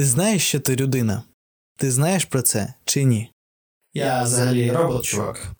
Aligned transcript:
Ти 0.00 0.06
знаєш, 0.06 0.42
що 0.42 0.60
ти 0.60 0.76
людина? 0.76 1.22
Ти 1.76 1.90
знаєш 1.90 2.24
про 2.24 2.42
це 2.42 2.74
чи 2.84 3.04
ні? 3.04 3.30
Я 3.94 4.22
взагалі 4.22 4.70
робот, 4.70 5.04
чувак. 5.04 5.52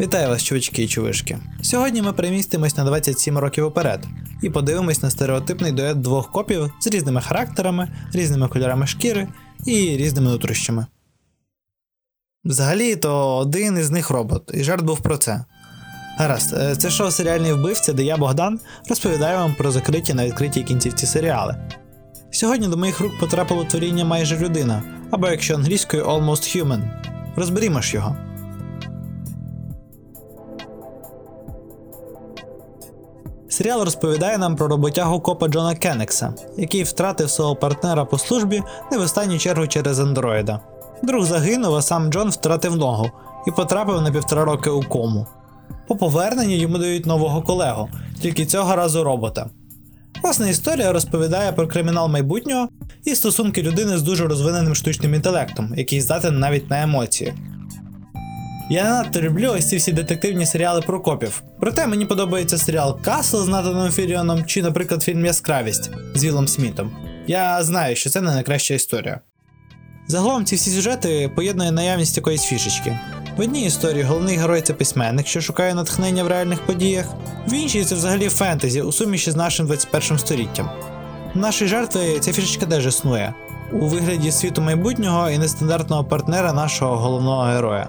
Вітаю 0.00 0.28
вас, 0.28 0.42
чувачки 0.42 0.82
і 0.82 0.88
чувишки. 0.88 1.38
Сьогодні 1.62 2.02
ми 2.02 2.12
перемістимось 2.12 2.76
на 2.76 2.84
27 2.84 3.38
років 3.38 3.66
уперед 3.66 4.06
і 4.42 4.50
подивимось 4.50 5.02
на 5.02 5.10
стереотипний 5.10 5.72
дует 5.72 6.00
двох 6.00 6.32
копів 6.32 6.72
з 6.80 6.86
різними 6.86 7.20
характерами, 7.20 7.88
різними 8.12 8.48
кольорами 8.48 8.86
шкіри 8.86 9.28
і 9.66 9.96
різними 9.96 10.30
нутрощами. 10.30 10.86
Взагалі, 12.44 12.96
то 12.96 13.36
один 13.36 13.78
із 13.78 13.90
них 13.90 14.10
робот, 14.10 14.50
і 14.54 14.64
жарт 14.64 14.84
був 14.84 15.00
про 15.00 15.16
це. 15.16 15.44
Гаразд, 16.22 16.54
е, 16.54 16.76
це 16.76 16.90
шоу 16.90 17.10
серіальний 17.10 17.52
вбивця, 17.52 17.92
де 17.92 18.02
я, 18.04 18.16
Богдан, 18.16 18.60
розповідаю 18.88 19.38
вам 19.38 19.54
про 19.54 19.70
закриті 19.70 20.14
на 20.14 20.26
відкритій 20.26 20.62
кінцівці 20.62 21.06
серіали. 21.06 21.56
Сьогодні 22.30 22.68
до 22.68 22.76
моїх 22.76 23.00
рук 23.00 23.12
потрапило 23.20 23.64
творіння 23.64 24.04
майже 24.04 24.38
людина, 24.38 24.82
або 25.10 25.28
якщо 25.28 25.54
англійською 25.54 26.04
Almost 26.04 26.56
Human. 26.56 26.82
Розберімо 27.36 27.80
ж 27.80 27.96
його. 27.96 28.16
Серіал 33.48 33.84
розповідає 33.84 34.38
нам 34.38 34.56
про 34.56 34.68
роботягу 34.68 35.20
копа 35.20 35.48
Джона 35.48 35.74
Кеннекса, 35.74 36.34
який 36.56 36.82
втратив 36.82 37.30
свого 37.30 37.56
партнера 37.56 38.04
по 38.04 38.18
службі 38.18 38.62
не 38.92 38.98
в 38.98 39.00
останню 39.00 39.38
чергу 39.38 39.66
через 39.66 40.00
андроїда. 40.00 40.60
Друг 41.02 41.24
загинув, 41.24 41.74
а 41.74 41.82
сам 41.82 42.12
Джон 42.12 42.30
втратив 42.30 42.76
ногу 42.76 43.10
і 43.46 43.50
потрапив 43.50 44.02
на 44.02 44.12
півтора 44.12 44.44
роки 44.44 44.70
у 44.70 44.82
кому. 44.82 45.26
По 45.88 45.96
поверненню 45.96 46.56
йому 46.56 46.78
дають 46.78 47.06
нового 47.06 47.42
колегу, 47.42 47.88
тільки 48.20 48.46
цього 48.46 48.76
разу 48.76 49.04
робота. 49.04 49.50
Власна 50.22 50.48
історія 50.48 50.92
розповідає 50.92 51.52
про 51.52 51.68
кримінал 51.68 52.08
майбутнього 52.08 52.68
і 53.04 53.14
стосунки 53.14 53.62
людини 53.62 53.98
з 53.98 54.02
дуже 54.02 54.26
розвиненим 54.26 54.74
штучним 54.74 55.14
інтелектом, 55.14 55.74
який 55.76 56.00
здатен 56.00 56.38
навіть 56.38 56.70
на 56.70 56.82
емоції. 56.82 57.34
Я 58.70 58.84
не 58.84 58.90
надто 58.90 59.20
люблю 59.20 59.52
ось 59.56 59.68
ці 59.68 59.76
всі 59.76 59.92
детективні 59.92 60.46
серіали 60.46 60.80
про 60.80 61.00
копів. 61.00 61.42
Проте 61.60 61.86
мені 61.86 62.06
подобається 62.06 62.58
серіал 62.58 63.00
Касл 63.02 63.44
з 63.44 63.48
Натаном 63.48 63.90
Фіріоном 63.90 64.44
чи, 64.44 64.62
наприклад, 64.62 65.02
фільм 65.02 65.24
Яскравість 65.24 65.90
з 66.14 66.24
Вілом 66.24 66.48
Смітом. 66.48 66.90
Я 67.26 67.64
знаю, 67.64 67.96
що 67.96 68.10
це 68.10 68.20
не 68.20 68.34
найкраща 68.34 68.74
історія. 68.74 69.20
Загалом 70.06 70.44
ці 70.44 70.56
всі 70.56 70.70
сюжети 70.70 71.30
поєднує 71.36 71.72
наявність 71.72 72.16
якоїсь 72.16 72.42
фішечки. 72.42 72.98
В 73.36 73.40
одній 73.40 73.64
історії 73.64 74.02
головний 74.02 74.36
герой 74.36 74.60
це 74.60 74.74
письменник, 74.74 75.26
що 75.26 75.40
шукає 75.40 75.74
натхнення 75.74 76.24
в 76.24 76.26
реальних 76.26 76.66
подіях, 76.66 77.06
в 77.46 77.52
іншій 77.52 77.84
це 77.84 77.94
взагалі 77.94 78.28
фентезі 78.28 78.82
у 78.82 78.92
суміші 78.92 79.30
з 79.30 79.36
нашим 79.36 79.66
21 79.66 80.18
століттям. 80.18 80.70
Нашій 81.34 81.66
жертві 81.66 82.18
ця 82.20 82.32
фішечка 82.32 82.66
теж 82.66 82.86
існує 82.86 83.34
у 83.72 83.86
вигляді 83.86 84.32
світу 84.32 84.62
майбутнього 84.62 85.30
і 85.30 85.38
нестандартного 85.38 86.04
партнера 86.04 86.52
нашого 86.52 86.96
головного 86.96 87.42
героя. 87.42 87.88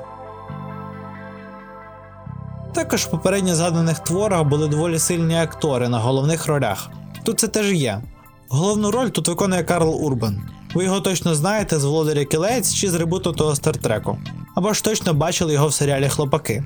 Також 2.74 3.02
в 3.02 3.10
попередньо 3.10 3.56
згаданих 3.56 4.00
творах 4.00 4.44
були 4.44 4.68
доволі 4.68 5.00
сильні 5.00 5.36
актори 5.36 5.90
на 5.90 6.00
головних 6.00 6.48
ролях. 6.48 6.90
Тут 7.24 7.40
це 7.40 7.48
теж 7.48 7.74
є. 7.74 8.02
Головну 8.50 8.92
роль 8.92 9.10
тут 9.10 9.28
виконує 9.28 9.64
Карл 9.64 10.06
Урбан. 10.06 10.42
Ви 10.74 10.84
його 10.84 11.02
точно 11.02 11.36
знаєте 11.36 11.80
з 11.80 11.84
Володаря 11.84 12.26
Кілець 12.26 12.74
чи 12.74 12.90
з 12.90 12.96
ребуту 12.96 13.56
Стартреку. 13.56 14.18
Або 14.56 14.74
ж 14.74 14.84
точно 14.84 15.14
бачили 15.14 15.54
його 15.54 15.68
в 15.68 15.74
серіалі 15.74 16.10
Хлопаки. 16.10 16.64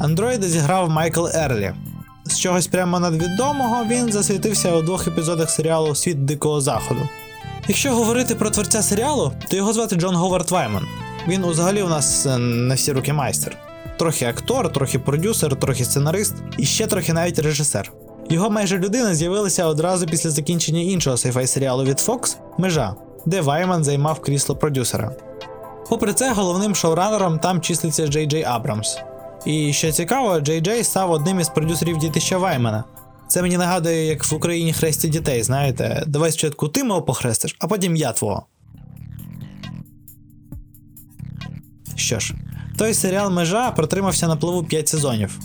Андроїда 0.00 0.48
зіграв 0.48 0.90
Майкл 0.90 1.26
Ерлі. 1.34 1.74
З 2.24 2.38
чогось 2.38 2.66
прямо 2.66 3.00
надвідомого 3.00 3.84
він 3.84 4.12
засвітився 4.12 4.76
у 4.76 4.82
двох 4.82 5.06
епізодах 5.06 5.50
серіалу 5.50 5.94
Світ 5.94 6.24
Дикого 6.24 6.60
Заходу. 6.60 7.00
Якщо 7.68 7.94
говорити 7.94 8.34
про 8.34 8.50
творця 8.50 8.82
серіалу, 8.82 9.32
то 9.50 9.56
його 9.56 9.72
звати 9.72 9.96
Джон 9.96 10.14
Говард 10.14 10.50
Вайман. 10.50 10.86
Він 11.28 11.46
взагалі 11.46 11.82
у 11.82 11.88
нас 11.88 12.26
е, 12.26 12.38
на 12.38 12.74
всі 12.74 12.92
руки 12.92 13.12
майстер. 13.12 13.56
Трохи 13.98 14.24
актор, 14.24 14.72
трохи 14.72 14.98
продюсер, 14.98 15.56
трохи 15.56 15.84
сценарист 15.84 16.34
і 16.58 16.64
ще 16.64 16.86
трохи 16.86 17.12
навіть 17.12 17.38
режисер. 17.38 17.92
Його 18.30 18.50
майже 18.50 18.78
людина 18.78 19.14
з'явилася 19.14 19.66
одразу 19.66 20.06
після 20.06 20.30
закінчення 20.30 20.80
іншого 20.80 21.16
сайфай 21.16 21.46
серіалу 21.46 21.84
від 21.84 21.96
Fox 21.96 22.36
Межа, 22.58 22.94
де 23.26 23.40
Вайман 23.40 23.84
займав 23.84 24.20
крісло 24.20 24.56
продюсера. 24.56 25.10
Попри 25.88 26.12
це, 26.12 26.32
головним 26.32 26.74
шоуранером 26.74 27.38
там 27.38 27.60
числиться 27.60 28.06
Джей 28.06 28.26
Джей 28.26 28.44
Абрамс. 28.44 28.98
І 29.44 29.72
що 29.72 29.92
цікаво, 29.92 30.40
Джей 30.40 30.60
Джей 30.60 30.84
став 30.84 31.10
одним 31.10 31.40
із 31.40 31.48
продюсерів 31.48 31.98
дітища 31.98 32.38
Ваймана. 32.38 32.84
Це 33.28 33.42
мені 33.42 33.56
нагадує, 33.56 34.06
як 34.06 34.24
в 34.24 34.34
Україні 34.34 34.72
хрестять 34.72 35.10
дітей, 35.10 35.42
знаєте, 35.42 36.04
давай 36.06 36.30
спочатку 36.30 36.68
ти 36.68 36.84
мого 36.84 37.02
похрестиш, 37.02 37.56
а 37.58 37.66
потім 37.66 37.96
я 37.96 38.12
твого. 38.12 38.46
Що 41.96 42.18
ж, 42.18 42.34
той 42.78 42.94
серіал 42.94 43.30
Межа 43.30 43.70
протримався 43.70 44.28
на 44.28 44.36
плаву 44.36 44.64
5 44.64 44.88
сезонів. 44.88 45.38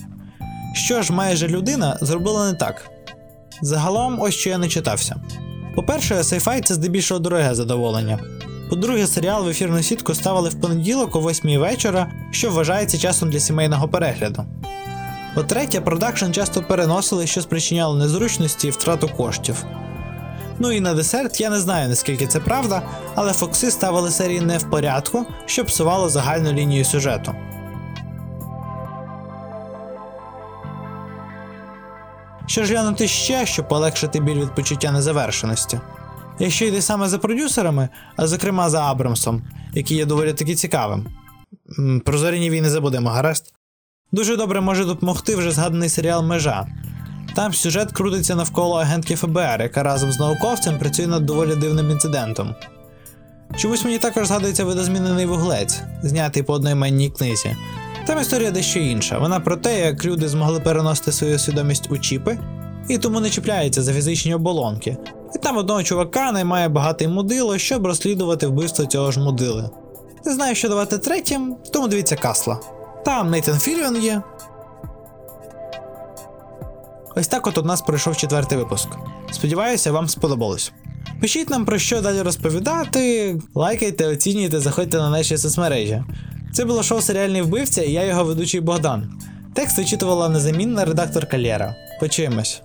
Що 0.74 1.02
ж, 1.02 1.14
майже 1.14 1.48
людина 1.48 1.98
зробила 2.02 2.52
не 2.52 2.54
так. 2.54 2.90
Загалом, 3.62 4.22
ось 4.22 4.34
що 4.34 4.50
я 4.50 4.58
не 4.58 4.68
читався. 4.68 5.16
По-перше, 5.76 6.16
sci-fi 6.16 6.64
це 6.64 6.74
здебільшого 6.74 7.20
дороге 7.20 7.56
задоволення. 7.56 8.20
По-друге, 8.70 9.08
серіал 9.08 9.46
в 9.46 9.48
ефірну 9.48 9.84
сітку 9.84 10.16
ставили 10.16 10.50
в 10.50 10.62
понеділок 10.62 11.16
о 11.16 11.22
8 11.22 11.60
вечора, 11.60 12.12
що 12.32 12.52
вважається 12.52 12.98
часом 12.98 13.30
для 13.30 13.40
сімейного 13.40 13.88
перегляду. 13.88 14.46
По-третє, 15.36 15.82
продакшн 15.82 16.32
часто 16.32 16.62
переносили, 16.62 17.28
що 17.28 17.42
спричиняло 17.42 17.96
незручності 17.96 18.68
і 18.68 18.72
втрату 18.72 19.08
коштів. 19.08 19.66
Ну 20.60 20.72
і 20.72 20.80
на 20.80 20.94
десерт 20.94 21.42
я 21.42 21.50
не 21.50 21.60
знаю 21.60 21.90
наскільки 21.90 22.28
це 22.28 22.40
правда, 22.40 22.82
але 23.16 23.34
Фокси 23.34 23.72
ставили 23.72 24.12
серії 24.12 24.42
не 24.42 24.58
в 24.58 24.70
порядку, 24.70 25.26
що 25.46 25.66
псувало 25.66 26.10
загальну 26.10 26.54
лінію 26.54 26.86
сюжету. 26.86 27.36
Що 32.48 32.64
ж 32.64 32.74
глянути 32.74 33.08
ще, 33.08 33.46
щоб 33.46 33.68
полегшити 33.68 34.20
біль 34.20 34.42
від 34.42 34.56
почуття 34.56 34.92
незавершеності. 34.92 35.80
Якщо 36.40 36.66
йде 36.66 36.82
саме 36.82 37.08
за 37.08 37.18
продюсерами, 37.18 37.90
а 38.16 38.28
зокрема 38.28 38.70
за 38.70 38.82
Абрамсом, 38.82 39.42
який 39.74 39.98
є 39.98 40.06
доволі 40.06 40.34
таки 40.34 40.56
цікавим. 40.56 41.08
Про 42.06 42.18
зоряні 42.18 42.50
війни 42.50 42.70
забудемо, 42.70 43.10
гаразд. 43.10 43.54
Дуже 44.12 44.36
добре 44.36 44.62
може 44.62 44.86
допомогти 44.86 45.36
вже 45.36 45.52
згаданий 45.52 45.90
серіал 45.90 46.24
Межа. 46.24 46.68
Там 47.36 47.54
сюжет 47.54 47.92
крутиться 47.92 48.36
навколо 48.36 48.76
агентки 48.76 49.16
ФБР, 49.16 49.62
яка 49.62 49.84
разом 49.84 50.12
з 50.12 50.20
науковцем 50.20 50.80
працює 50.80 51.08
над 51.08 51.26
доволі 51.26 51.56
дивним 51.56 51.92
інцидентом. 51.92 52.56
Чомусь 53.58 53.86
мені 53.86 53.98
також 53.98 54.28
згадується 54.28 54.66
видозмінений 54.66 55.26
вуглець, 55.26 55.82
знятий 56.04 56.44
по 56.44 56.54
одноіменній 56.54 57.10
книзі. 57.10 57.56
Там 58.08 58.20
історія 58.22 58.52
дещо 58.52 58.80
інша. 58.80 59.20
Вона 59.20 59.40
про 59.40 59.58
те, 59.58 59.80
як 59.80 60.06
люди 60.06 60.28
змогли 60.30 60.60
переносити 60.60 61.12
свою 61.12 61.40
свідомість 61.40 61.92
у 61.92 61.98
чіпи, 61.98 62.38
і 62.88 62.98
тому 62.98 63.20
не 63.20 63.30
чіпляються 63.30 63.82
за 63.84 63.94
фізичні 63.94 64.34
оболонки. 64.34 64.98
І 65.36 65.40
там 65.40 65.58
одного 65.58 65.84
чувака 65.84 66.32
наймає 66.32 66.70
багатий 66.70 67.08
мудило, 67.08 67.58
щоб 67.58 67.86
розслідувати 67.86 68.48
вбивство 68.48 68.86
цього 68.86 69.12
ж 69.12 69.20
мудили. 69.20 69.70
Не 70.26 70.34
знаю, 70.34 70.56
що 70.56 70.70
давати 70.70 70.98
третім, 70.98 71.56
тому 71.74 71.88
дивіться 71.88 72.16
касла. 72.16 72.60
Там 73.06 73.30
Нейтан 73.30 73.60
Філіон 73.60 73.98
є. 73.98 74.22
Ось 77.16 77.28
так 77.28 77.48
от 77.48 77.58
у 77.58 77.64
нас 77.64 77.82
пройшов 77.82 78.18
четвертий 78.18 78.58
випуск. 78.58 78.90
Сподіваюся, 79.32 79.92
вам 79.92 80.08
сподобалось. 80.08 80.72
Пишіть 81.22 81.50
нам 81.50 81.66
про 81.66 81.78
що 81.80 82.02
далі 82.02 82.22
розповідати, 82.22 83.36
лайкайте, 83.56 84.08
оцінюйте, 84.08 84.60
заходьте 84.60 84.98
на 84.98 85.10
наші 85.10 85.38
соцмережі. 85.38 86.04
Це 86.54 86.66
було 86.66 86.84
шоу 86.84 87.02
Серіальний 87.02 87.42
вбивця 87.42 87.84
і 87.84 87.92
я 87.92 88.04
його 88.04 88.24
ведучий 88.24 88.62
Богдан. 88.62 89.12
Текст 89.54 89.78
вичитувала 89.78 90.30
незамінна 90.30 90.86
редакторка 90.86 91.40
Лєра. 91.40 91.76
Почуємось. 92.00 92.62